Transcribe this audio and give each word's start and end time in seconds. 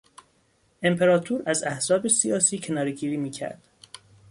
امپراطور 0.83 1.43
از 1.45 1.63
احزاب 1.63 2.07
سیاسی 2.07 2.59
کنارهگیری 2.59 3.17
میکرد. 3.17 3.67